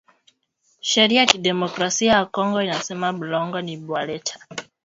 [0.79, 4.39] Sheria ya ki democracia ya kongo inasema bulongo ni bwa leta